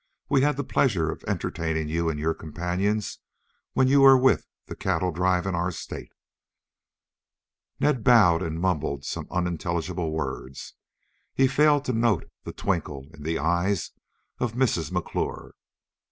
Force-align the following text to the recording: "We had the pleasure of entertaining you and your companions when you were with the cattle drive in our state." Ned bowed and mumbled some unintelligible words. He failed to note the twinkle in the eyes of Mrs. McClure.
"We 0.29 0.41
had 0.41 0.57
the 0.57 0.63
pleasure 0.63 1.11
of 1.11 1.23
entertaining 1.27 1.87
you 1.87 2.09
and 2.09 2.19
your 2.19 2.33
companions 2.33 3.19
when 3.73 3.87
you 3.87 4.01
were 4.01 4.17
with 4.17 4.47
the 4.65 4.75
cattle 4.75 5.11
drive 5.11 5.45
in 5.45 5.53
our 5.53 5.69
state." 5.71 6.11
Ned 7.79 8.03
bowed 8.03 8.41
and 8.41 8.59
mumbled 8.59 9.05
some 9.05 9.27
unintelligible 9.29 10.11
words. 10.11 10.73
He 11.35 11.47
failed 11.47 11.85
to 11.85 11.93
note 11.93 12.25
the 12.45 12.51
twinkle 12.51 13.09
in 13.13 13.21
the 13.21 13.37
eyes 13.37 13.91
of 14.39 14.53
Mrs. 14.53 14.91
McClure. 14.91 15.53